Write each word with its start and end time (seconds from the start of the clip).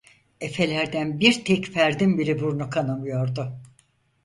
Efelerden 0.41 1.19
bir 1.19 1.45
tek 1.45 1.65
ferdin 1.67 2.17
bile 2.17 2.39
burnu 2.41 2.69
kanamıyordu. 2.69 3.57